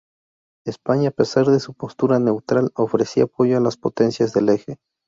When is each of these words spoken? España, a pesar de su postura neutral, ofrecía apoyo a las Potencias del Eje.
España, 0.65 1.09
a 1.09 1.11
pesar 1.11 1.45
de 1.45 1.59
su 1.59 1.75
postura 1.75 2.17
neutral, 2.17 2.71
ofrecía 2.73 3.25
apoyo 3.25 3.55
a 3.57 3.61
las 3.61 3.77
Potencias 3.77 4.33
del 4.33 4.49
Eje. 4.49 4.79